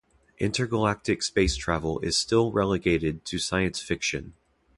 Intergalactic 0.39 1.21
space 1.21 1.55
travel 1.55 1.99
is 1.99 2.17
still 2.17 2.51
relegated 2.51 3.23
to 3.23 3.37
science-fiction 3.37 4.33